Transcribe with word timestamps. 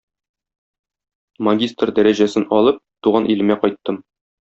Магистр 1.49 1.95
дәрәҗәсен 2.01 2.49
алып, 2.61 2.85
туган 3.05 3.33
илемә 3.37 3.65
кайттым. 3.67 4.07